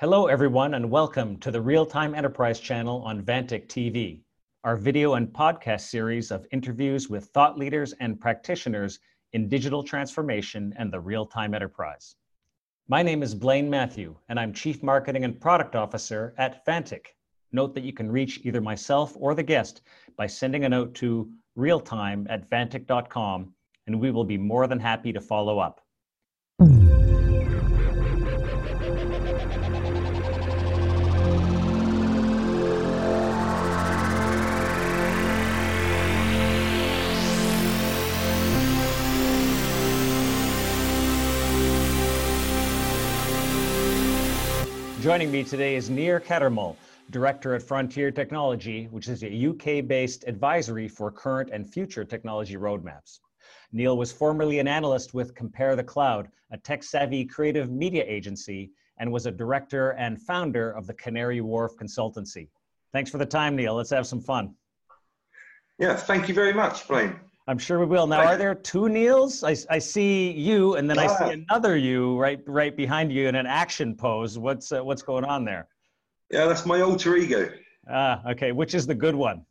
[0.00, 4.22] Hello, everyone, and welcome to the Real Time Enterprise channel on Vantiq TV,
[4.64, 8.98] our video and podcast series of interviews with thought leaders and practitioners
[9.34, 12.16] in digital transformation and the real time enterprise.
[12.88, 17.04] My name is Blaine Mathieu, and I'm Chief Marketing and Product Officer at Vantiq.
[17.52, 19.82] Note that you can reach either myself or the guest
[20.16, 23.52] by sending a note to realtime at vantiq.com,
[23.86, 25.82] and we will be more than happy to follow up.
[45.00, 46.76] Joining me today is Neil Cattermull,
[47.08, 52.56] Director at Frontier Technology, which is a UK based advisory for current and future technology
[52.56, 53.20] roadmaps.
[53.72, 58.72] Neil was formerly an analyst with Compare the Cloud, a tech savvy creative media agency,
[58.98, 62.48] and was a director and founder of the Canary Wharf Consultancy.
[62.92, 63.74] Thanks for the time, Neil.
[63.74, 64.54] Let's have some fun.
[65.78, 67.18] Yeah, thank you very much, Blaine.
[67.50, 68.06] I'm sure we will.
[68.06, 69.42] Now, are there two Neils?
[69.42, 71.00] I, I see you, and then.
[71.00, 74.38] I see another you right right behind you in an action pose.
[74.38, 75.66] What's uh, what's going on there?
[76.30, 77.50] Yeah, that's my alter ego.
[77.90, 78.52] Ah, okay.
[78.52, 79.44] Which is the good one?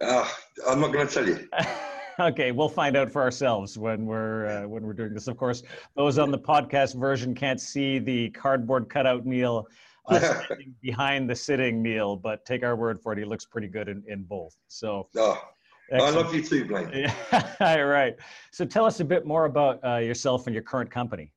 [0.00, 0.28] Uh,
[0.64, 1.48] I'm not going to tell you.
[2.20, 5.26] okay, we'll find out for ourselves when we're uh, when we're doing this.
[5.26, 5.64] Of course,
[5.96, 9.66] those on the podcast version can't see the cardboard cutout Neil
[10.06, 10.42] uh,
[10.82, 13.18] behind the sitting Neil, but take our word for it.
[13.18, 14.54] He looks pretty good in, in both.
[14.68, 15.08] So.
[15.16, 15.42] Oh.
[15.90, 16.16] Excellent.
[16.16, 16.90] I love you too, Blaine.
[16.92, 18.16] Yeah, right.
[18.52, 21.32] So tell us a bit more about uh, yourself and your current company.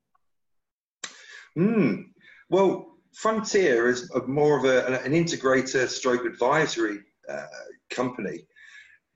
[1.56, 2.02] Hmm.
[2.50, 7.46] Well, Frontier is more of a, an integrator stroke advisory uh,
[7.90, 8.46] company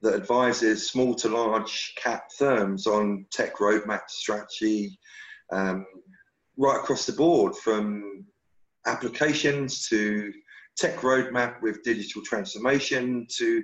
[0.03, 4.99] that advises small to large cap firms on tech roadmap strategy,
[5.53, 5.85] um,
[6.57, 8.25] right across the board from
[8.87, 10.33] applications to
[10.77, 13.63] tech roadmap with digital transformation to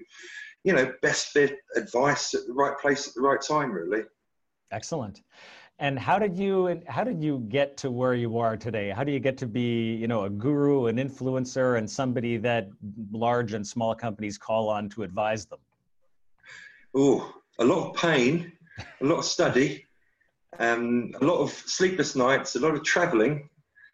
[0.65, 4.03] you know, best fit advice at the right place at the right time, really.
[4.72, 5.22] Excellent.
[5.78, 8.91] And how did you how did you get to where you are today?
[8.91, 12.69] How do you get to be, you know, a guru, an influencer, and somebody that
[13.11, 15.59] large and small companies call on to advise them?
[16.94, 18.53] Oh, a lot of pain,
[19.00, 19.84] a lot of study,
[20.61, 23.49] um, a lot of sleepless nights, a lot of traveling,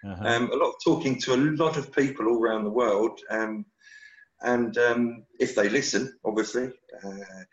[0.04, 0.22] uh-huh.
[0.22, 3.20] um, a lot of talking to a lot of people all around the world.
[3.30, 3.64] Um,
[4.42, 6.70] and um, if they listen, obviously,
[7.04, 7.44] uh,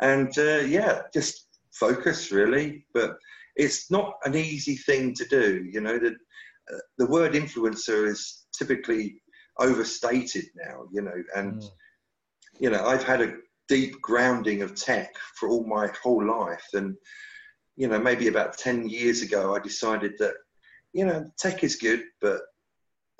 [0.00, 2.86] and uh, yeah, just focus really.
[2.92, 3.16] But
[3.56, 5.66] it's not an easy thing to do.
[5.70, 6.16] You know, the
[6.72, 9.20] uh, the word influencer is typically
[9.58, 10.84] overstated now.
[10.92, 11.70] You know, and mm.
[12.58, 13.34] you know, I've had a
[13.68, 16.96] deep grounding of tech for all my whole life, and
[17.76, 20.34] you know, maybe about ten years ago, I decided that
[20.94, 22.40] you know, tech is good, but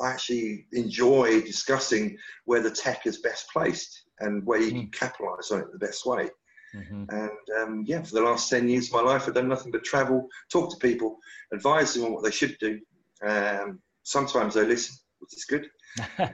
[0.00, 4.80] I actually enjoy discussing where the tech is best placed and where you mm.
[4.80, 6.28] can capitalize on it the best way.
[6.74, 7.04] Mm-hmm.
[7.08, 9.84] And um, yeah, for the last 10 years of my life, I've done nothing but
[9.84, 11.18] travel, talk to people,
[11.52, 12.80] advise them on what they should do.
[13.24, 15.66] Um, sometimes they listen, which is good.
[16.18, 16.30] um,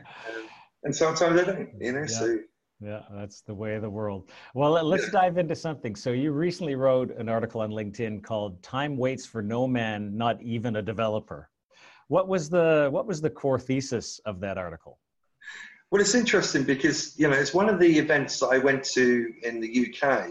[0.84, 2.06] and sometimes they don't, you know, yeah.
[2.06, 2.38] so.
[2.82, 4.30] Yeah, that's the way of the world.
[4.54, 5.20] Well, let's yeah.
[5.20, 5.94] dive into something.
[5.94, 10.40] So, you recently wrote an article on LinkedIn called Time Waits for No Man, Not
[10.40, 11.49] Even a Developer.
[12.10, 14.98] What was the what was the core thesis of that article?
[15.92, 19.32] Well, it's interesting because you know it's one of the events that I went to
[19.44, 20.30] in the UK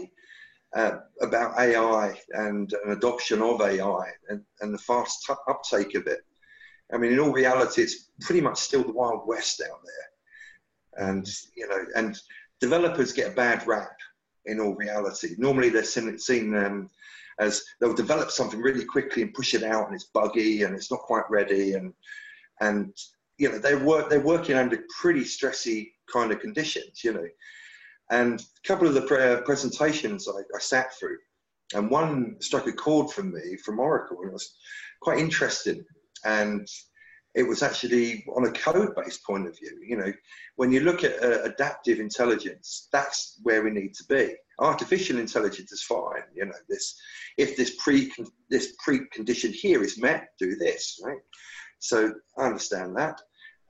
[0.76, 6.06] uh, about AI and an adoption of AI and, and the fast t- uptake of
[6.06, 6.20] it.
[6.92, 11.26] I mean, in all reality, it's pretty much still the wild west out there, and
[11.56, 12.14] you know, and
[12.60, 13.96] developers get a bad rap
[14.44, 15.34] in all reality.
[15.38, 16.90] Normally, they're seen, seen um,
[17.40, 20.90] as they'll develop something really quickly and push it out and it's buggy and it's
[20.90, 21.92] not quite ready and
[22.60, 22.94] and
[23.38, 27.26] you know they work they're working under pretty stressy kind of conditions you know.
[28.12, 31.16] And a couple of the pre- uh, presentations I, I, sat through
[31.74, 34.52] and one struck a chord for me from oracle and it was
[35.00, 35.84] quite interesting.
[36.24, 36.66] And
[37.34, 39.78] it was actually on a code-based point of view.
[39.86, 40.12] You know,
[40.56, 44.34] when you look at uh, adaptive intelligence, that's where we need to be.
[44.58, 46.22] Artificial intelligence is fine.
[46.34, 47.00] You know, this
[47.38, 48.12] if this pre
[48.48, 51.20] this precondition here is met, do this, right?
[51.78, 53.20] So I understand that,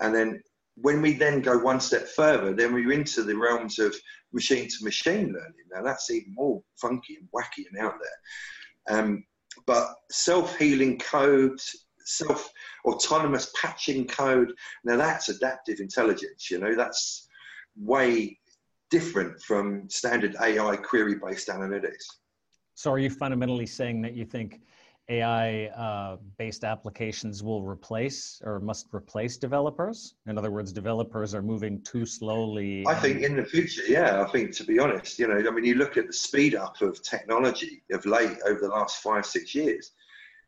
[0.01, 0.43] and then
[0.77, 3.95] when we then go one step further, then we're into the realms of
[4.33, 5.67] machine to machine learning.
[5.73, 8.99] Now that's even more funky and wacky and out there.
[8.99, 9.25] Um,
[9.67, 11.61] but self healing code,
[12.05, 12.51] self
[12.85, 14.53] autonomous patching code.
[14.85, 16.51] Now that's adaptive intelligence.
[16.51, 17.29] You know, that's
[17.77, 18.39] way
[18.91, 22.05] different from standard AI query based analytics.
[22.75, 24.61] So are you fundamentally saying that you think
[25.11, 30.15] AI uh, based applications will replace or must replace developers?
[30.27, 32.87] In other words, developers are moving too slowly.
[32.87, 35.65] I think in the future, yeah, I think to be honest, you know, I mean,
[35.65, 39.55] you look at the speed up of technology of late over the last five, six
[39.55, 39.93] years,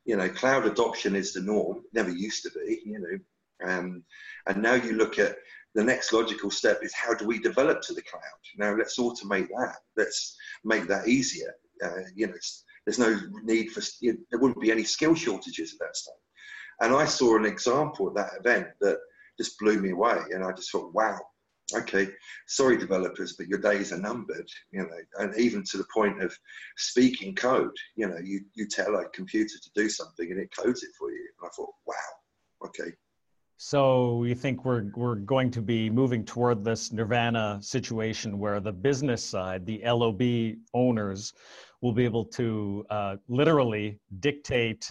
[0.05, 3.69] you know, cloud adoption is the norm, never used to be, you know.
[3.69, 4.03] Um,
[4.49, 5.37] and now you look at
[5.75, 8.23] the next logical step is how do we develop to the cloud?
[8.59, 9.77] Now let's automate that.
[9.97, 11.55] Let's make that easier.
[11.83, 12.35] Uh, you know,
[12.85, 16.15] there's no need for, you know, there wouldn't be any skill shortages at that stage.
[16.81, 18.99] And I saw an example at that event that
[19.39, 20.19] just blew me away.
[20.31, 21.19] And I just thought, wow,
[21.75, 22.09] okay,
[22.47, 24.89] sorry developers, but your days are numbered, you know,
[25.19, 26.37] and even to the point of
[26.77, 30.83] speaking code, you know, you, you tell a computer to do something and it codes
[30.83, 31.29] it for you.
[31.41, 32.93] And I thought, wow, okay.
[33.65, 38.73] So you think we're we're going to be moving toward this nirvana situation where the
[38.73, 41.33] business side, the LOB owners,
[41.81, 44.91] will be able to uh, literally dictate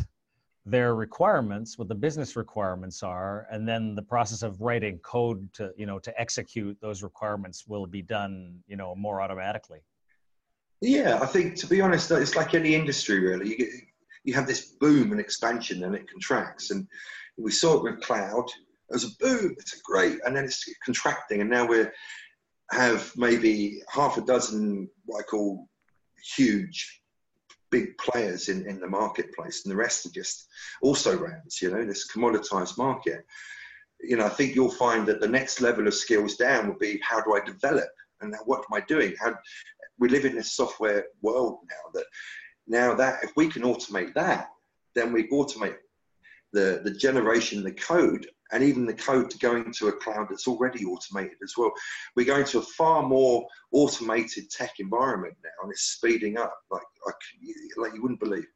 [0.66, 5.72] their requirements, what the business requirements are, and then the process of writing code to
[5.75, 9.80] you know to execute those requirements will be done you know more automatically.
[10.81, 13.50] Yeah, I think to be honest, it's like any industry really.
[13.50, 13.69] You get
[14.24, 16.88] you have this boom and expansion, and it contracts, and
[17.38, 18.46] we saw it with cloud.
[18.90, 21.86] It was a boom, it's a great, and then it's contracting, and now we
[22.72, 25.68] have maybe half a dozen what I call
[26.36, 27.00] huge
[27.71, 30.47] big players in, in the marketplace, and the rest are just
[30.81, 33.25] also rounds, you know, this commoditized market.
[34.01, 37.00] You know, I think you'll find that the next level of skills down will be
[37.03, 37.89] how do I develop
[38.21, 39.13] and what am I doing?
[39.19, 39.35] How
[40.00, 42.06] we live in this software world now that
[42.68, 44.50] now that if we can automate that,
[44.95, 45.77] then we automate
[46.53, 50.48] the, the generation, the code, and even the code to go into a cloud that's
[50.48, 51.71] already automated as well.
[52.15, 56.81] We're going to a far more automated tech environment now, and it's speeding up like
[57.06, 57.15] like,
[57.77, 58.48] like you wouldn't believe.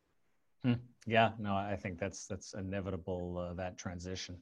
[0.63, 0.73] Hmm.
[1.05, 4.37] Yeah, no, I think that's that's inevitable uh, that transition.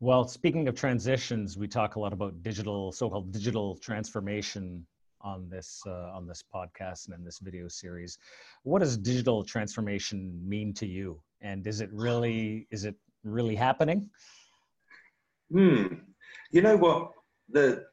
[0.00, 4.84] Well, speaking of transitions, we talk a lot about digital, so-called digital transformation
[5.22, 8.18] on this uh, on this podcast and in this video series.
[8.62, 11.20] What does digital transformation mean to you?
[11.40, 14.10] And is it really is it really happening?
[15.50, 15.86] Hmm.
[16.50, 17.12] You know what?
[17.50, 17.84] The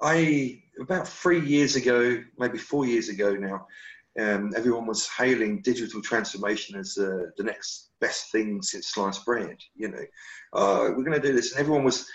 [0.00, 3.66] I about three years ago, maybe four years ago now,
[4.18, 9.56] um, everyone was hailing digital transformation as uh, the next best thing since sliced bread.
[9.74, 10.04] You know,
[10.52, 12.06] uh, we're going to do this, and everyone was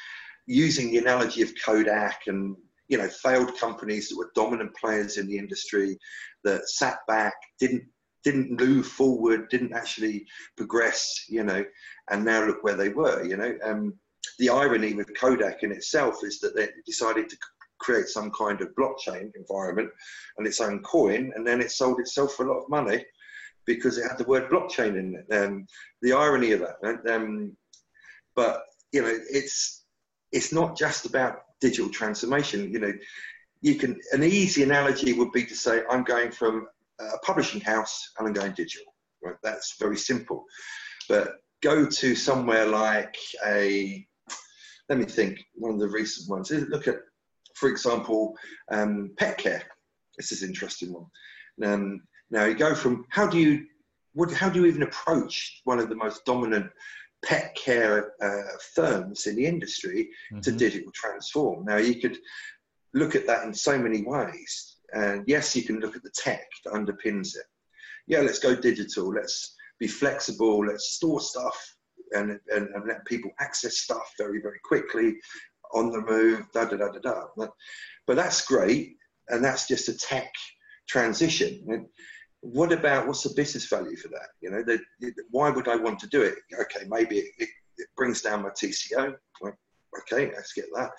[0.45, 2.55] using the analogy of Kodak and
[2.89, 5.97] you know failed companies that were dominant players in the industry
[6.43, 7.83] that sat back, didn't
[8.23, 10.25] didn't move forward, didn't actually
[10.55, 11.25] progress.
[11.29, 11.65] You know,
[12.09, 13.23] and now look where they were.
[13.23, 13.57] You know.
[13.63, 13.93] Um,
[14.39, 17.37] the irony with Kodak in itself is that they decided to
[17.79, 19.89] create some kind of blockchain environment
[20.37, 23.05] and its own coin, and then it sold itself for a lot of money
[23.65, 25.33] because it had the word blockchain in it.
[25.33, 25.65] Um,
[26.01, 27.13] the irony of that.
[27.13, 27.55] Um,
[28.35, 29.85] but you know, it's
[30.31, 32.71] it's not just about digital transformation.
[32.71, 32.93] You know,
[33.61, 36.67] you can an easy analogy would be to say I'm going from
[36.99, 38.93] a publishing house and I'm going digital.
[39.23, 39.35] Right?
[39.43, 40.45] That's very simple.
[41.07, 43.15] But go to somewhere like
[43.45, 44.05] a
[44.89, 46.51] let me think, one of the recent ones.
[46.51, 46.97] Is look at,
[47.55, 48.35] for example,
[48.71, 49.63] um, pet care.
[50.17, 51.05] This is an interesting one.
[51.63, 53.65] Um, now you go from how do you,
[54.13, 56.69] what, how do you even approach one of the most dominant
[57.23, 60.41] pet care uh, firms in the industry mm-hmm.
[60.41, 61.65] to digital transform?
[61.65, 62.17] Now you could
[62.93, 64.77] look at that in so many ways.
[64.93, 67.45] And yes, you can look at the tech that underpins it.
[68.05, 69.11] Yeah, let's go digital.
[69.11, 70.65] Let's be flexible.
[70.65, 71.75] Let's store stuff
[72.13, 75.15] and, and, and let people access stuff very, very quickly
[75.73, 77.23] on the move, da da da da da.
[77.35, 77.51] But,
[78.07, 78.97] but that's great,
[79.29, 80.31] and that's just a tech
[80.87, 81.87] transition.
[82.41, 84.29] What about what's the business value for that?
[84.41, 84.79] You know, the,
[85.31, 86.35] why would I want to do it?
[86.59, 89.15] Okay, maybe it, it, it brings down my TCO.
[90.01, 90.91] Okay, let's get that.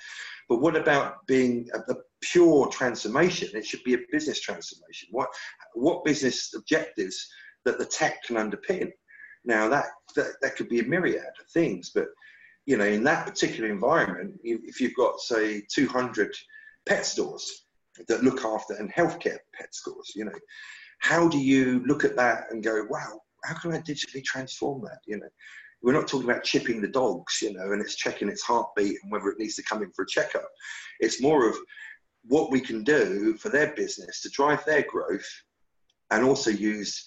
[0.48, 3.50] But what about being a, a, pure transformation?
[3.54, 5.08] It should be a business transformation.
[5.10, 5.28] What
[5.74, 7.28] what business objectives
[7.64, 8.90] that the tech can underpin?
[9.44, 9.86] Now that,
[10.16, 12.06] that, that could be a myriad of things, but
[12.66, 16.34] you know, in that particular environment, if you've got say 200
[16.86, 17.66] pet stores
[18.08, 20.32] that look after and healthcare pet stores, you know,
[21.00, 25.00] how do you look at that and go, wow, how can I digitally transform that?
[25.06, 25.28] You know,
[25.82, 29.12] we're not talking about chipping the dogs, you know, and it's checking its heartbeat and
[29.12, 30.48] whether it needs to come in for a checkup.
[31.00, 31.56] It's more of
[32.26, 35.28] what we can do for their business to drive their growth
[36.10, 37.06] and also use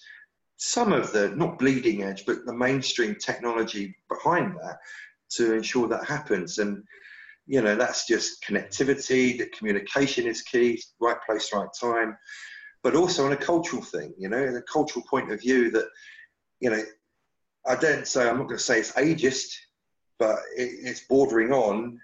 [0.58, 4.78] some of the not bleeding edge, but the mainstream technology behind that
[5.30, 6.58] to ensure that happens.
[6.58, 6.84] And
[7.46, 9.38] you know, that's just connectivity.
[9.38, 10.82] That communication is key.
[11.00, 12.18] Right place, right time.
[12.82, 15.86] But also on a cultural thing, you know, a cultural point of view that
[16.60, 16.82] you know
[17.66, 19.54] I don't say I'm not going to say it's ageist,
[20.18, 21.98] but it, it's bordering on.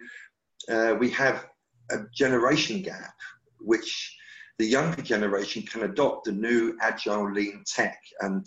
[0.68, 1.46] Uh, we have
[1.90, 3.14] a generation gap,
[3.58, 4.16] which
[4.58, 8.46] the younger generation can adopt the new agile lean tech and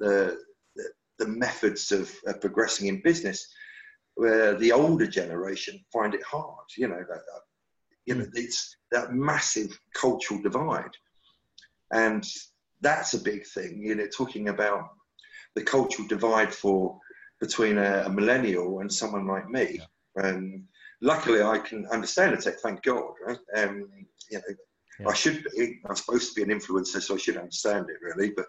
[0.00, 0.38] the
[0.74, 0.84] the,
[1.18, 3.46] the methods of, of, progressing in business,
[4.16, 6.66] where the older generation find it hard.
[6.76, 7.20] You know, that,
[8.06, 8.30] you know, hmm.
[8.34, 10.94] it's that massive cultural divide,
[11.92, 12.26] and
[12.80, 13.82] that's a big thing.
[13.82, 14.88] You know, talking about
[15.54, 16.98] the cultural divide for
[17.40, 19.80] between a, a millennial and someone like me.
[20.16, 20.30] Yeah.
[20.30, 20.64] Um,
[21.02, 22.60] luckily, I can understand the tech.
[22.60, 23.12] Thank God.
[23.26, 23.38] Right?
[23.56, 23.88] Um,
[24.30, 24.54] you know,
[25.00, 25.08] yeah.
[25.08, 25.80] I should be.
[25.88, 28.32] I'm supposed to be an influencer, so I should understand it really.
[28.36, 28.46] But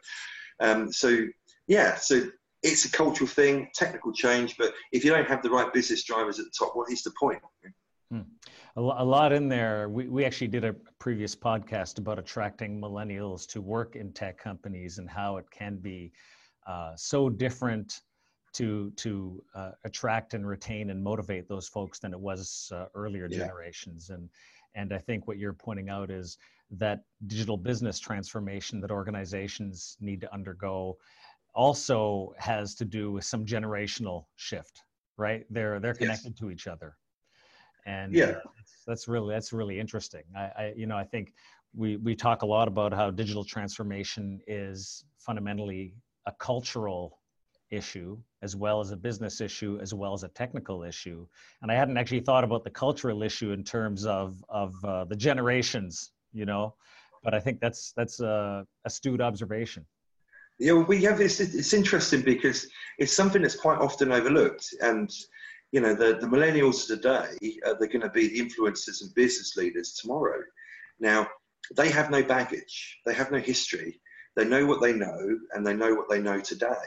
[0.60, 1.26] um, so
[1.68, 2.28] yeah, so
[2.64, 4.58] it's a cultural thing, technical change.
[4.58, 7.12] But if you don't have the right business drivers at the top, what is the
[7.20, 7.40] point?
[8.12, 8.22] Hmm.
[8.78, 9.90] A, lot in there.
[9.90, 14.98] We, we actually did a previous podcast about attracting millennials to work in tech companies
[14.98, 16.14] and how it can be
[16.68, 18.02] uh, so different
[18.58, 23.28] to to uh, attract and retain and motivate those folks than it was uh, earlier
[23.30, 23.38] yeah.
[23.38, 24.10] generations.
[24.10, 24.30] And
[24.74, 26.38] and I think what you're pointing out is
[26.72, 30.98] that digital business transformation that organizations need to undergo
[31.54, 34.84] also has to do with some generational shift,
[35.18, 35.46] right?
[35.52, 36.40] They're they're connected yes.
[36.40, 36.98] to each other,
[37.86, 40.24] and yeah, that's, that's really that's really interesting.
[40.36, 41.34] I, I you know I think
[41.76, 45.94] we we talk a lot about how digital transformation is fundamentally
[46.26, 47.20] a cultural
[47.70, 51.26] issue as well as a business issue as well as a technical issue.
[51.62, 55.16] And i hadn't actually thought about the cultural issue in terms of of uh, the
[55.16, 56.76] generations you know?
[57.24, 59.86] But i think that's that's a astute observation.
[60.60, 62.68] Yeah we have this it's interesting because
[63.00, 64.68] it's something that's quite often overlooked.
[64.82, 65.10] And
[65.72, 67.30] you know the, the millennials today
[67.66, 70.42] uh, they're going to be the influencers and business leaders tomorrow.
[71.00, 71.28] Now
[71.76, 73.00] they have no baggage.
[73.06, 74.00] They have no history.
[74.36, 76.86] They know what they know and they know what they know today.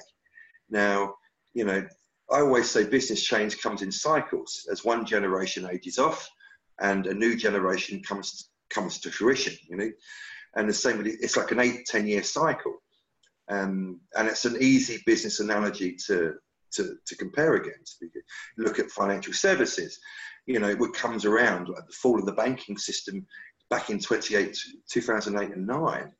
[0.70, 1.14] Now
[1.54, 1.86] you know,
[2.30, 6.28] I always say business change comes in cycles as one generation ages off
[6.80, 9.90] and a new generation comes comes to fruition, you know.
[10.56, 12.76] And the same, it's like an eight, 10 year cycle.
[13.48, 16.34] Um, and it's an easy business analogy to,
[16.72, 18.02] to, to compare against.
[18.56, 19.98] Look at financial services,
[20.46, 23.26] you know, what comes around, like the fall of the banking system
[23.70, 24.56] back in 28,
[24.88, 26.12] 2008 and 9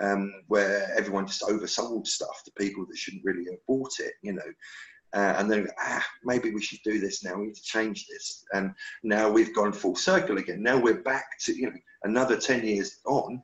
[0.00, 4.32] um, where everyone just oversold stuff to people that shouldn't really have bought it, you
[4.32, 4.52] know.
[5.14, 7.36] Uh, and then ah, maybe we should do this now.
[7.36, 8.44] We need to change this.
[8.52, 8.72] And
[9.02, 10.62] now we've gone full circle again.
[10.62, 13.42] Now we're back to you know another ten years on.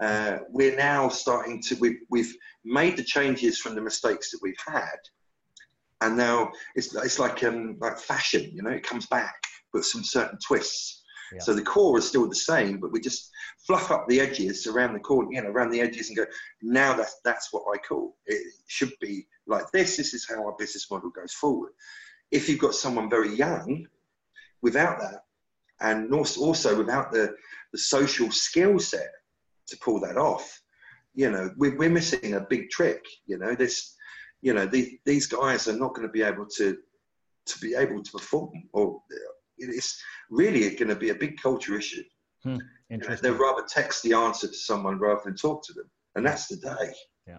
[0.00, 4.54] Uh, we're now starting to we've we've made the changes from the mistakes that we've
[4.66, 4.98] had,
[6.02, 8.50] and now it's it's like um like fashion.
[8.52, 9.42] You know, it comes back
[9.72, 10.97] with some certain twists.
[11.40, 13.30] So the core is still the same, but we just
[13.66, 16.24] fluff up the edges around the core, you know, around the edges and go,
[16.62, 19.96] now that's, that's what I call it should be like this.
[19.96, 21.72] This is how our business model goes forward.
[22.30, 23.86] If you've got someone very young
[24.62, 25.24] without that,
[25.80, 27.34] and also without the,
[27.72, 29.10] the social skill set
[29.68, 30.60] to pull that off,
[31.14, 33.04] you know, we're, we're missing a big trick.
[33.26, 33.94] You know, this,
[34.40, 36.78] you know, the, these guys are not going to be able to,
[37.46, 39.00] to be able to perform or
[39.58, 40.00] it's
[40.30, 42.02] really going to be a big culture issue.
[42.44, 42.58] Hmm.
[42.90, 45.90] They'd rather text the answer to someone rather than talk to them.
[46.14, 46.92] And that's the day.
[47.26, 47.38] Yeah.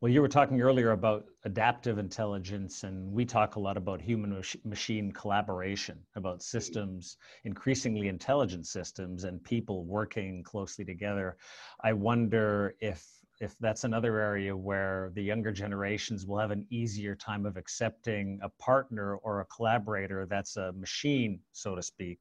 [0.00, 4.40] Well, you were talking earlier about adaptive intelligence, and we talk a lot about human
[4.64, 11.36] machine collaboration, about systems, increasingly intelligent systems, and people working closely together.
[11.82, 13.04] I wonder if
[13.40, 18.38] if that's another area where the younger generations will have an easier time of accepting
[18.42, 22.18] a partner or a collaborator that's a machine, so to speak,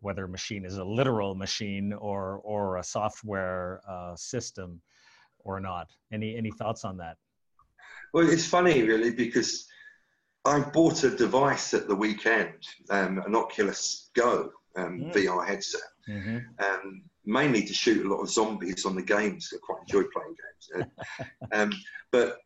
[0.00, 4.80] whether a machine is a literal machine or or a software uh, system
[5.38, 5.88] or not.
[6.12, 7.16] Any any thoughts on that?
[8.12, 9.66] Well, it's funny really because
[10.44, 15.14] I bought a device at the weekend, um, an Oculus Go um, mm.
[15.14, 16.38] VR headset, mm-hmm.
[16.58, 19.52] um, mainly to shoot a lot of zombies on the games.
[19.52, 20.36] I quite enjoy playing
[20.74, 20.90] games.
[21.52, 21.72] um,
[22.10, 22.38] but,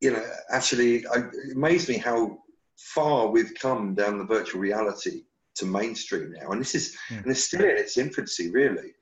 [0.00, 2.38] you know, actually, I, it amazed me how
[2.76, 5.22] far we've come down the virtual reality
[5.56, 6.50] to mainstream now.
[6.50, 7.22] And this is, mm.
[7.22, 8.94] and it's still in its infancy, really.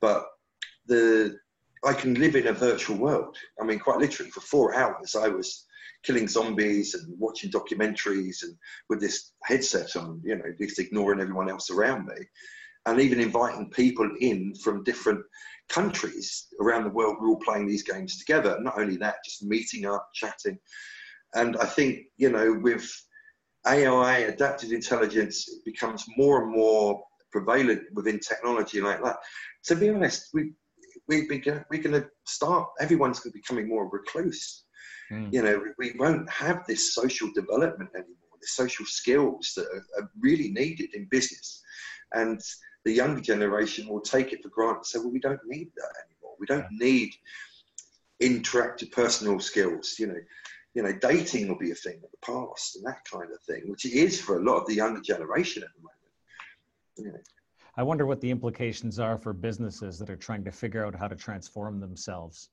[0.00, 0.26] But
[0.86, 1.38] the,
[1.84, 3.36] I can live in a virtual world.
[3.60, 5.66] I mean, quite literally, for four hours, I was
[6.02, 8.56] killing zombies and watching documentaries and
[8.88, 12.16] with this headset on, you know, just ignoring everyone else around me
[12.86, 15.22] and even inviting people in from different
[15.68, 17.16] countries around the world.
[17.20, 18.58] We're all playing these games together.
[18.60, 20.58] Not only that, just meeting up, chatting.
[21.34, 22.90] And I think, you know, with
[23.66, 29.16] AI, adaptive intelligence, it becomes more and more prevalent within technology like that.
[29.66, 30.52] To be honest, we,
[31.08, 34.64] we, we're going to start, everyone's going to be becoming more recluse.
[35.12, 35.32] Mm.
[35.32, 40.10] You know, we won't have this social development anymore, the social skills that are, are
[40.20, 41.59] really needed in business.
[42.14, 42.40] And
[42.84, 46.34] the younger generation will take it for granted say, well, we don't need that anymore.
[46.38, 47.12] We don't need
[48.22, 49.96] interactive personal skills.
[49.98, 50.20] You know,
[50.74, 53.68] you know, dating will be a thing of the past and that kind of thing,
[53.70, 55.96] which it is for a lot of the younger generation at the moment.
[56.96, 57.24] You know.
[57.76, 61.08] I wonder what the implications are for businesses that are trying to figure out how
[61.08, 62.50] to transform themselves.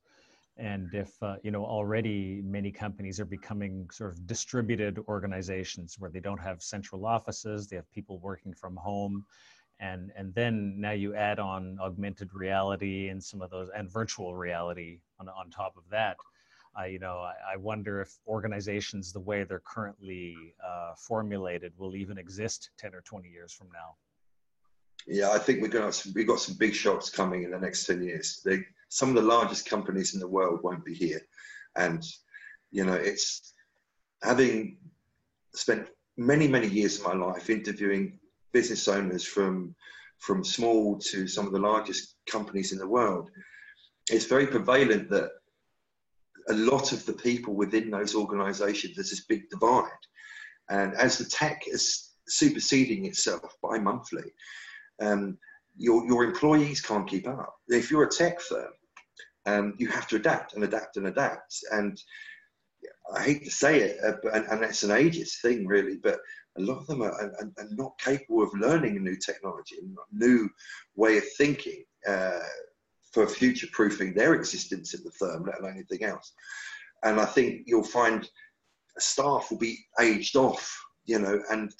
[0.57, 6.09] And if, uh, you know, already many companies are becoming sort of distributed organizations where
[6.09, 9.25] they don't have central offices, they have people working from home.
[9.79, 14.35] And, and then now you add on augmented reality and some of those and virtual
[14.35, 16.17] reality on, on top of that
[16.77, 21.95] I, you know, I, I, wonder if organizations, the way they're currently uh, formulated, will
[21.95, 23.95] even exist 10 or 20 years from now.
[25.07, 27.85] Yeah, I think we're going to we've got some big shocks coming in the next
[27.87, 28.41] 10 years.
[28.45, 28.59] They,
[28.89, 31.21] some of the largest companies in the world won't be here.
[31.75, 32.03] And,
[32.71, 33.53] you know, it's
[34.23, 34.77] having
[35.53, 38.19] spent many, many years of my life interviewing
[38.53, 39.75] business owners from,
[40.19, 43.29] from small to some of the largest companies in the world.
[44.09, 45.31] It's very prevalent that
[46.49, 49.89] a lot of the people within those organizations, there's this big divide.
[50.69, 54.31] And as the tech is superseding itself bi monthly,
[55.01, 55.37] um,
[55.77, 57.53] your, your employees can't keep up.
[57.67, 58.71] If you're a tech firm,
[59.47, 61.55] um, you have to adapt and adapt and adapt.
[61.71, 61.99] And
[63.15, 66.19] I hate to say it, uh, but, and, and it's an ageist thing, really, but
[66.57, 70.15] a lot of them are, are, are not capable of learning a new technology, a
[70.15, 70.49] new
[70.95, 71.83] way of thinking.
[72.07, 72.39] Uh,
[73.17, 76.33] for future proofing their existence in the firm, let alone anything else.
[77.03, 78.29] And I think you'll find
[78.99, 81.73] staff will be aged off, you know, and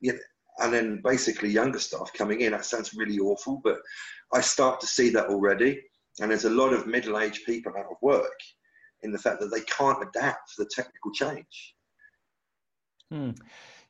[0.00, 0.18] you know,
[0.58, 2.52] and then basically younger staff coming in.
[2.52, 3.78] That sounds really awful, but
[4.32, 5.82] I start to see that already.
[6.20, 8.38] And there's a lot of middle-aged people out of work
[9.02, 11.74] in the fact that they can't adapt to the technical change.
[13.10, 13.30] Hmm.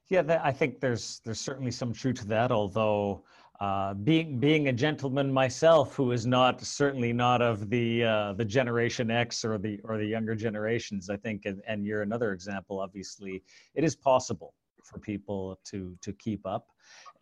[0.09, 2.51] Yeah, that, I think there's there's certainly some truth to that.
[2.51, 3.25] Although
[3.61, 8.45] uh, being being a gentleman myself, who is not certainly not of the uh, the
[8.45, 12.81] Generation X or the or the younger generations, I think, and, and you're another example.
[12.81, 13.43] Obviously,
[13.75, 16.67] it is possible for people to to keep up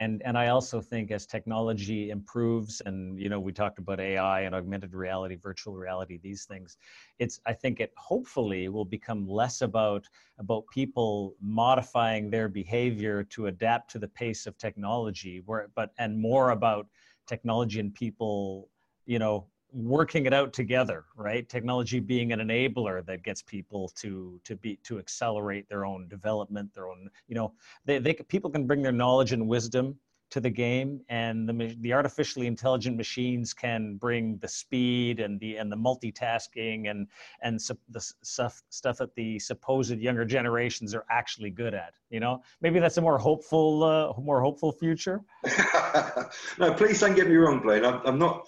[0.01, 4.43] and and i also think as technology improves and you know we talked about ai
[4.43, 6.77] and augmented reality virtual reality these things
[7.19, 10.07] it's i think it hopefully will become less about
[10.39, 16.19] about people modifying their behavior to adapt to the pace of technology where but and
[16.19, 16.87] more about
[17.27, 18.69] technology and people
[19.07, 21.49] you know working it out together right?
[21.49, 26.73] Technology being an enabler that gets people to to be to accelerate their own development
[26.75, 27.53] their own you know
[27.85, 29.99] they, they people can bring their knowledge and wisdom
[30.31, 35.57] to the game and the the artificially intelligent machines can bring the speed and the
[35.57, 37.07] and the multitasking and
[37.43, 42.21] and su- the stuff stuff that the supposed younger generations are actually good at you
[42.21, 42.43] know?
[42.61, 45.23] Maybe that's a more hopeful uh, more hopeful future.
[46.59, 47.85] No please don't get me wrong blaine.
[47.85, 48.47] I'm, I'm not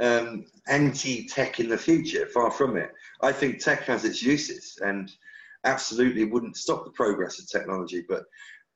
[0.00, 2.26] um, anti-tech in the future.
[2.26, 2.90] Far from it.
[3.20, 5.10] I think tech has its uses and
[5.64, 8.24] absolutely wouldn't stop the progress of technology, but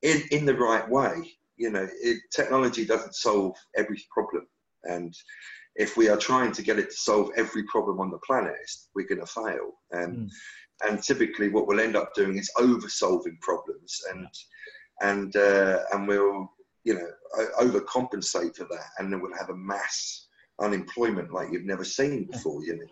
[0.01, 1.33] in, in the right way.
[1.57, 4.45] You know, it, technology doesn't solve every problem,
[4.83, 5.11] and
[5.75, 8.55] if we are trying to get it to solve every problem on the planet,
[8.93, 9.71] we're going to fail.
[9.91, 10.29] And mm.
[10.87, 14.27] and typically, what we'll end up doing is over solving problems, and
[15.01, 16.47] and uh, and we'll
[16.83, 17.09] you know
[17.59, 20.26] overcompensate for that, and then we'll have a mass
[20.59, 22.63] unemployment like you've never seen before.
[22.63, 22.85] You know.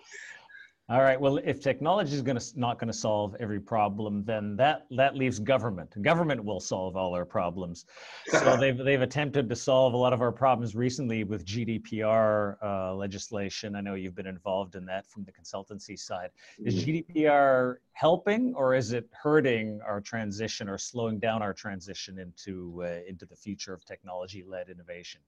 [0.87, 1.19] All right.
[1.19, 5.15] Well, if technology is going to not going to solve every problem, then that that
[5.15, 5.99] leaves government.
[6.03, 7.85] Government will solve all our problems.
[8.27, 12.93] So they've they've attempted to solve a lot of our problems recently with GDPR uh,
[12.93, 13.75] legislation.
[13.75, 16.29] I know you've been involved in that from the consultancy side.
[16.63, 17.17] Is mm-hmm.
[17.17, 22.99] GDPR helping or is it hurting our transition or slowing down our transition into uh,
[23.07, 25.21] into the future of technology-led innovation?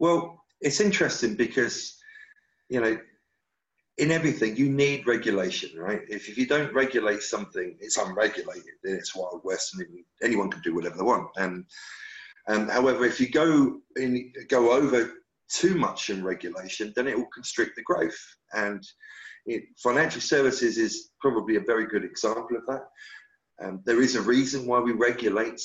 [0.00, 1.98] Well, it's interesting because,
[2.68, 2.98] you know,
[3.98, 6.00] in everything you need regulation, right?
[6.08, 8.72] If, if you don't regulate something, it's unregulated.
[8.82, 9.86] Then it's wild west, and
[10.22, 11.28] anyone can do whatever they want.
[11.36, 11.64] And
[12.48, 15.12] um, however, if you go in, go over
[15.50, 18.18] too much in regulation, then it will constrict the growth.
[18.54, 18.82] And
[19.44, 22.86] it, financial services is probably a very good example of that.
[23.62, 25.60] Um, there is a reason why we regulate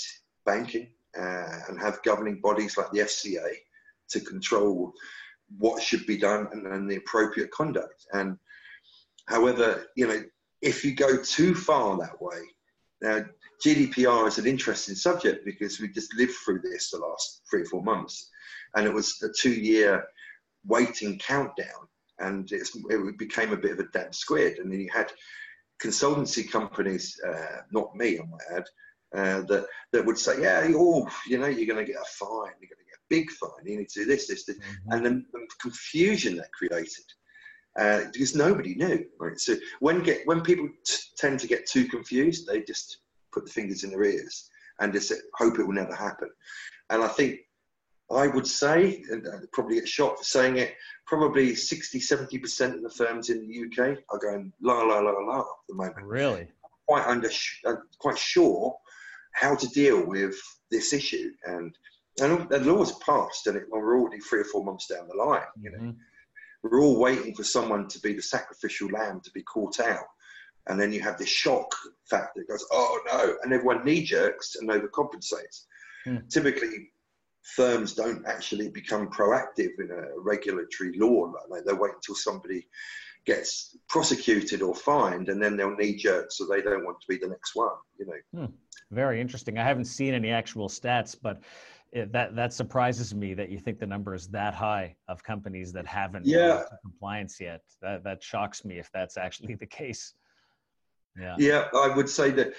[0.45, 3.55] banking uh, and have governing bodies like the FCA
[4.09, 4.93] to control
[5.57, 8.05] what should be done and, the appropriate conduct.
[8.13, 8.37] And
[9.27, 10.21] however, you know,
[10.61, 12.39] if you go too far that way,
[13.01, 13.25] now
[13.63, 17.65] GDPR is an interesting subject because we just lived through this the last three or
[17.65, 18.29] four months,
[18.75, 20.03] and it was a two-year
[20.65, 21.87] waiting countdown,
[22.19, 24.57] and it became a bit of a damn squid.
[24.57, 25.11] And then you had
[25.81, 28.65] consultancy companies, uh, not me, I might add,
[29.15, 32.51] uh, that that would say, yeah, oh, you know, you're going to get a fine,
[32.59, 34.91] you're going to big fine, you need to do this, this, this, mm-hmm.
[34.91, 37.05] and then the confusion that created.
[37.79, 39.39] Uh, because nobody knew, right?
[39.39, 43.51] So when get when people t- tend to get too confused, they just put the
[43.51, 46.29] fingers in their ears and just hope it will never happen.
[46.89, 47.41] And I think
[48.11, 52.81] I would say, and I'd probably get shot for saying it, probably 60, 70% of
[52.81, 56.05] the firms in the UK are going la, la, la, la at the moment.
[56.05, 56.47] Really?
[56.87, 57.29] Quite, under,
[57.65, 58.75] uh, quite sure
[59.33, 60.35] how to deal with
[60.71, 61.31] this issue.
[61.45, 61.77] And,
[62.19, 65.23] and the law's passed, and it, well, we're already three or four months down the
[65.23, 65.41] line.
[65.61, 65.77] You know?
[65.77, 65.91] Mm-hmm.
[66.63, 70.05] We're all waiting for someone to be the sacrificial lamb to be caught out.
[70.67, 71.73] And then you have this shock
[72.09, 75.65] factor that goes, oh no, and everyone knee jerks and overcompensates.
[76.05, 76.29] Mm.
[76.29, 76.89] Typically,
[77.55, 81.31] firms don't actually become proactive in a regulatory law.
[81.49, 82.67] Like they wait until somebody
[83.25, 87.17] gets prosecuted or fined, and then they'll knee jerk, so they don't want to be
[87.17, 87.69] the next one.
[87.97, 88.39] You know.
[88.39, 88.53] Hmm.
[88.91, 89.57] Very interesting.
[89.57, 91.41] I haven't seen any actual stats, but
[91.97, 95.73] it, that that surprises me that you think the number is that high of companies
[95.73, 96.63] that haven't yeah.
[96.81, 97.61] compliance yet.
[97.81, 100.13] That that shocks me if that's actually the case.
[101.19, 101.35] Yeah.
[101.37, 102.53] Yeah, I would say that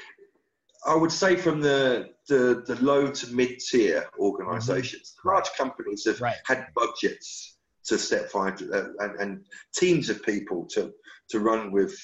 [0.87, 5.29] I would say from the the, the low to mid tier organizations, mm-hmm.
[5.29, 6.37] large companies have right.
[6.46, 10.92] had budgets to step forward uh, and, and, teams of people to
[11.31, 11.98] to run with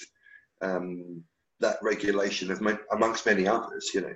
[0.62, 1.23] um,
[1.61, 3.90] that regulation of amongst many others.
[3.92, 4.14] You know.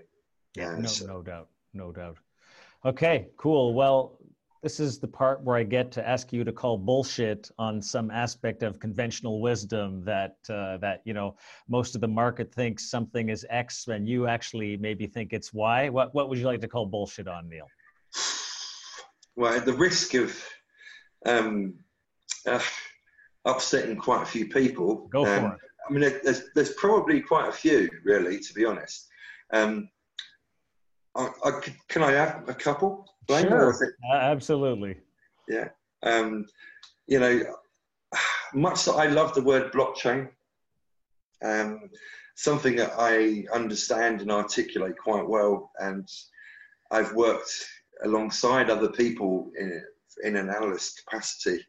[0.57, 1.07] Yeah, uh, no, so.
[1.07, 2.17] no doubt, no doubt.
[2.85, 3.75] Okay, cool.
[3.75, 4.19] Well,
[4.63, 8.11] this is the part where I get to ask you to call bullshit on some
[8.11, 11.37] aspect of conventional wisdom that uh, that you know
[11.69, 15.89] most of the market thinks something is X and you actually maybe think it's Y.
[15.89, 17.67] What what would you like to call bullshit on, Neil?
[19.37, 20.37] Well, at the risk of
[21.25, 21.75] um,
[22.47, 22.61] uh,
[23.45, 25.59] upsetting quite a few people, go for um, it.
[25.89, 29.07] I mean, there's there's probably quite a few, really, to be honest.
[29.53, 29.89] Um,
[31.19, 33.07] I, I, can I have a couple?
[33.29, 33.71] sure.
[33.71, 34.97] It, uh, absolutely.
[35.49, 35.69] Yeah.
[36.03, 36.47] Um,
[37.07, 37.43] you know,
[38.55, 40.29] much that I love the word blockchain,
[41.43, 41.91] um,
[42.37, 46.09] something that I understand and articulate quite well, and
[46.91, 47.53] I've worked
[48.05, 49.83] alongside other people in,
[50.23, 51.65] in an analyst capacity.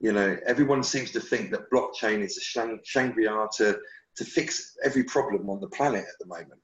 [0.00, 3.78] You know, everyone seems to think that blockchain is a Shangri-La to,
[4.16, 6.60] to fix every problem on the planet at the moment,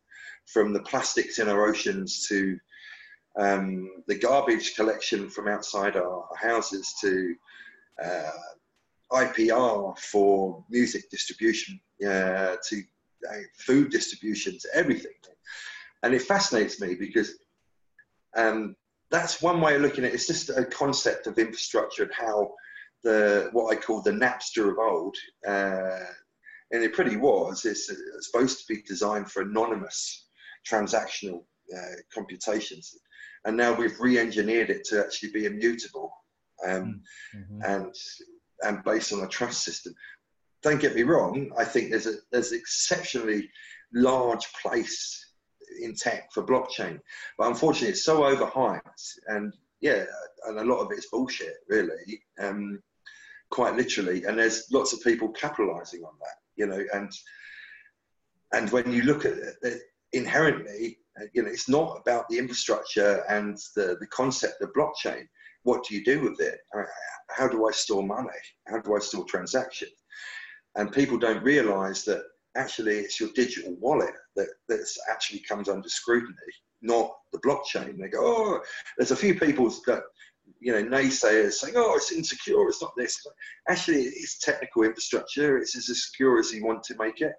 [0.53, 2.59] from the plastics in our oceans to
[3.39, 7.35] um, the garbage collection from outside our houses to
[8.03, 8.31] uh,
[9.13, 12.83] IPR for music distribution uh, to
[13.31, 15.13] uh, food distribution to everything.
[16.03, 17.35] And it fascinates me because
[18.37, 18.75] um,
[19.11, 20.15] that's one way of looking at it.
[20.15, 22.53] It's just a concept of infrastructure and how
[23.03, 26.05] the what I call the Napster of old, uh,
[26.71, 27.65] and it pretty was.
[27.65, 30.27] It's, it's supposed to be designed for anonymous
[30.69, 31.45] transactional
[31.77, 32.97] uh, computations
[33.45, 36.13] and now we've re-engineered it to actually be immutable
[36.67, 37.01] um,
[37.35, 37.63] mm-hmm.
[37.65, 37.95] and
[38.63, 39.95] and based on a trust system.
[40.63, 41.51] Don't get me wrong.
[41.59, 43.49] I think there's a there's an exceptionally
[43.95, 45.27] large place
[45.81, 47.01] in tech for blockchain,
[47.39, 50.05] but unfortunately, it's so overhyped, and yeah,
[50.47, 52.83] and a lot of it's bullshit, really, um,
[53.49, 54.25] quite literally.
[54.25, 57.11] And there's lots of people capitalizing on that, you know, and
[58.53, 59.81] and when you look at it,
[60.13, 65.27] inherently, uh, you know, it's not about the infrastructure and the, the concept of blockchain.
[65.63, 66.59] What do you do with it?
[67.31, 68.29] How do I store money?
[68.67, 69.93] How do I store transactions?
[70.77, 72.23] And people don't realize that
[72.57, 76.35] actually it's your digital wallet that that actually comes under scrutiny,
[76.83, 77.99] not the blockchain.
[77.99, 78.61] They go, oh,
[78.97, 80.03] there's a few people that
[80.61, 83.21] you know naysayers saying, oh, it's insecure, it's not this.
[83.69, 85.59] Actually, it's technical infrastructure.
[85.59, 87.33] It's as secure as you want to make it.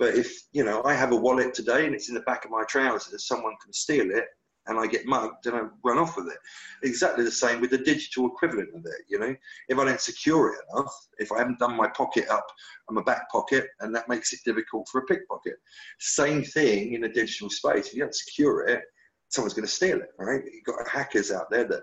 [0.00, 2.50] But if, you know, I have a wallet today and it's in the back of
[2.50, 4.24] my trousers, someone can steal it
[4.66, 6.38] and I get mugged and I run off with it.
[6.82, 9.36] Exactly the same with the digital equivalent of it, you know.
[9.68, 12.46] If I don't secure it enough, if I haven't done my pocket up
[12.88, 15.56] on my back pocket, and that makes it difficult for a pickpocket.
[15.98, 17.88] Same thing in the digital space.
[17.88, 18.82] If you don't secure it,
[19.28, 20.40] someone's going to steal it, right?
[20.50, 21.82] You've got hackers out there that,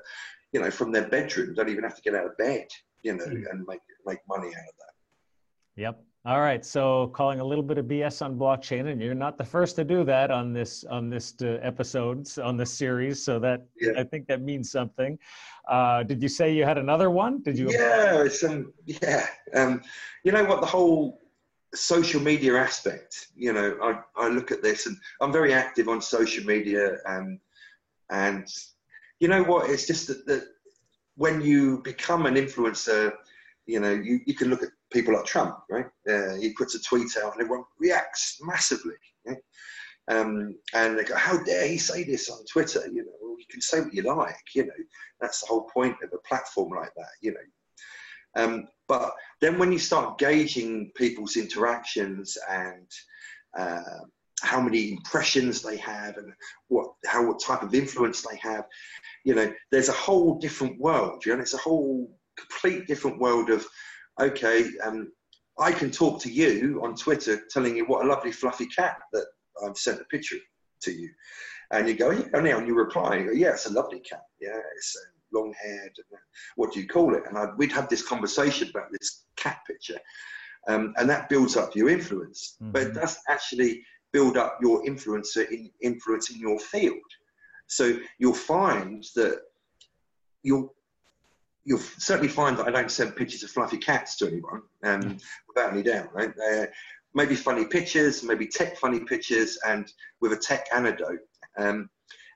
[0.54, 2.66] you know, from their bedroom don't even have to get out of bed,
[3.04, 3.44] you know, mm.
[3.52, 5.82] and make make money out of that.
[5.82, 6.04] Yep.
[6.28, 9.46] All right, so calling a little bit of BS on blockchain, and you're not the
[9.46, 13.24] first to do that on this on this uh, episodes on this series.
[13.24, 13.94] So that yeah.
[13.98, 15.18] I think that means something.
[15.70, 17.42] Uh, did you say you had another one?
[17.44, 17.72] Did you?
[17.72, 19.26] Yeah, it's, um, yeah.
[19.54, 19.82] Um,
[20.26, 21.22] you know what the whole
[21.74, 23.28] social media aspect.
[23.34, 27.40] You know, I, I look at this, and I'm very active on social media, and
[28.10, 28.46] and
[29.22, 29.70] you know what?
[29.70, 30.44] It's just that, that
[31.16, 33.14] when you become an influencer,
[33.66, 35.88] you know, you, you can look at people like Trump, right?
[36.10, 38.96] Uh, he puts a tweet out and everyone reacts massively.
[39.26, 39.38] Right?
[40.10, 43.46] Um, and they go, "How dare he say this on Twitter?" You know, well, you
[43.50, 44.38] can say what you like.
[44.54, 44.74] You know,
[45.20, 47.10] that's the whole point of a platform like that.
[47.22, 52.90] You know, um, but then when you start gauging people's interactions and
[53.58, 53.82] uh,
[54.42, 56.32] how many impressions they have and
[56.68, 58.66] what how what type of influence they have,
[59.26, 61.26] you know, there's a whole different world.
[61.26, 63.66] You know, it's a whole complete different world of
[64.20, 65.12] okay, um,
[65.60, 69.26] I can talk to you on Twitter telling you what a lovely fluffy cat that
[69.66, 70.38] I've sent a picture
[70.82, 71.10] to you.
[71.72, 74.24] And you go, yeah, and you reply, you go, yeah, it's a lovely cat.
[74.40, 75.92] Yeah, it's uh, long haired.
[76.56, 77.24] What do you call it?
[77.28, 80.00] And I'd, we'd have this conversation about this cat picture.
[80.68, 82.58] Um, and that builds up your influence.
[82.62, 82.72] Mm-hmm.
[82.72, 87.00] But it does actually build up your influencer in influencing your field.
[87.68, 89.42] So you'll find that
[90.44, 90.74] you'll
[91.68, 95.22] you'll certainly find that I don't send pictures of fluffy cats to anyone, um, mm.
[95.50, 96.16] without any doubt.
[96.16, 96.32] Right?
[96.52, 96.68] Uh,
[97.14, 101.20] maybe funny pictures, maybe tech funny pictures, and with a tech anecdote.
[101.58, 101.90] Um,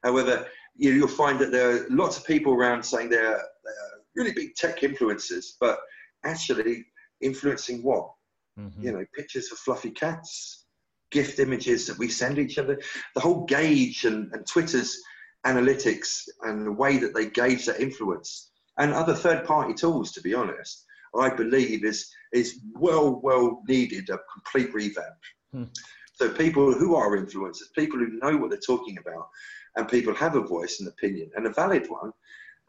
[0.03, 4.33] however, you, will find that there are lots of people around saying they're, they're really
[4.33, 5.79] big tech influencers, but
[6.25, 6.85] actually
[7.21, 8.11] influencing what?
[8.59, 8.83] Mm-hmm.
[8.83, 10.65] You know, pictures of fluffy cats,
[11.09, 12.77] gift images that we send each other.
[13.15, 15.01] The whole gauge and, and Twitter's
[15.45, 20.21] analytics and the way that they gauge that influence and other third party tools, to
[20.21, 20.85] be honest,
[21.19, 25.17] I believe is is well well needed a complete revamp.
[25.51, 25.63] Hmm.
[26.13, 29.27] So people who are influencers, people who know what they're talking about,
[29.75, 32.11] and people have a voice and opinion and a valid one,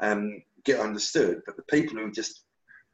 [0.01, 1.43] um, get understood.
[1.47, 2.45] But the people who just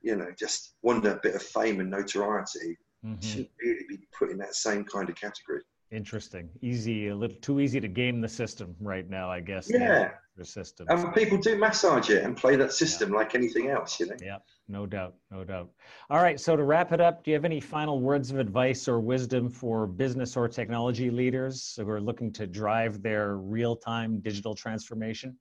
[0.03, 3.21] you know just want a bit of fame and notoriety mm-hmm.
[3.21, 5.62] shouldn't really be put in that same kind of category.
[5.90, 6.51] Interesting.
[6.61, 9.71] Easy, a little too easy to game the system right now, I guess.
[9.71, 10.11] Yeah.
[10.44, 10.87] System.
[10.88, 13.16] And people do massage it and play that system yeah.
[13.16, 14.16] like anything else, you know?
[14.22, 15.70] Yeah, no doubt, no doubt.
[16.11, 16.38] All right.
[16.38, 19.51] So to wrap it up, do you have any final words of advice or wisdom
[19.51, 25.37] for business or technology leaders who are looking to drive their real-time digital transformation?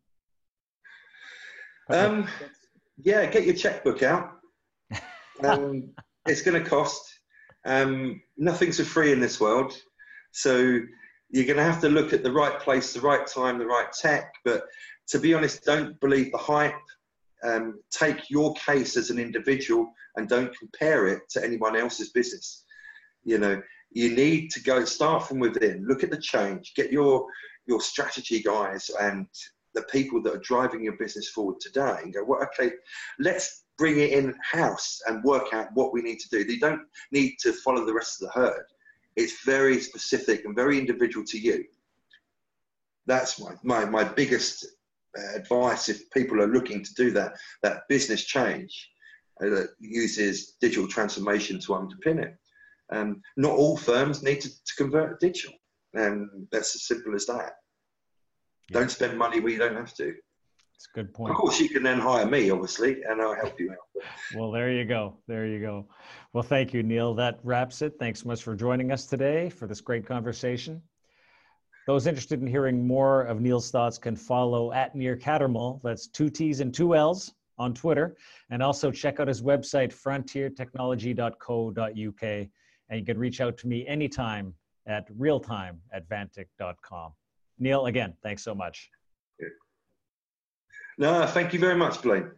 [1.90, 2.28] Um,
[3.02, 4.32] yeah, get your checkbook out.
[5.44, 5.92] Um,
[6.26, 7.14] it's going to cost.
[7.64, 9.80] Um, nothing's for free in this world.
[10.32, 10.80] So
[11.30, 13.92] you're going to have to look at the right place, the right time, the right
[13.92, 14.34] tech.
[14.46, 14.64] But
[15.10, 16.74] to be honest, don't believe the hype.
[17.44, 22.66] Um, take your case as an individual and don't compare it to anyone else's business.
[23.24, 23.62] You know,
[23.92, 25.86] you need to go start from within.
[25.88, 26.74] Look at the change.
[26.76, 27.28] Get your
[27.68, 29.28] your strategy guys and
[29.76, 32.72] the people that are driving your business forward today and go, well, okay,
[33.20, 36.44] let's bring it in house and work out what we need to do.
[36.44, 38.66] They don't need to follow the rest of the herd.
[39.18, 41.66] It's very specific and very individual to you.
[43.08, 44.66] That's my, my, my biggest
[45.18, 48.90] uh, advice if people are looking to do that, that business change
[49.42, 52.36] uh, that uses digital transformation to underpin it.
[52.92, 55.56] Um, not all firms need to, to convert digital,
[55.94, 57.54] and that's as simple as that.
[58.70, 58.80] Yeah.
[58.80, 60.14] Don't spend money where you don't have to.
[60.78, 61.32] It's a good point.
[61.32, 64.04] Of course, you can then hire me, obviously, and I'll help you out.
[64.36, 65.18] well, there you go.
[65.28, 65.88] There you go.
[66.34, 67.16] Well, thank you, Neil.
[67.16, 67.96] That wraps it.
[67.98, 70.80] Thanks so much for joining us today for this great conversation.
[71.88, 75.82] Those interested in hearing more of Neil's thoughts can follow at Neil Cattermull.
[75.84, 78.16] That's two T's and two L's on Twitter.
[78.52, 82.48] And also check out his website, frontiertechnology.co.uk.
[82.90, 84.54] And you can reach out to me anytime
[84.86, 87.14] at realtime at vantiq.com.
[87.58, 88.92] Neil, again, thanks so much.
[91.00, 92.32] No, thank you very much, Blaine.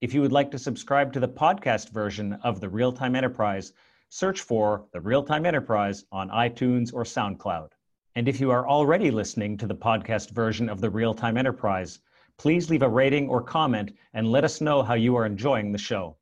[0.00, 3.72] If you would like to subscribe to the podcast version of the Real Time Enterprise,
[4.08, 7.70] search for the Real Time Enterprise on iTunes or SoundCloud.
[8.16, 12.00] And if you are already listening to the podcast version of the Real Time Enterprise,
[12.38, 15.78] please leave a rating or comment and let us know how you are enjoying the
[15.78, 16.16] show.